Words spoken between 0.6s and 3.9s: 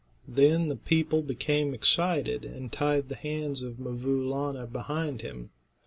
the people became excited, and tied the hands of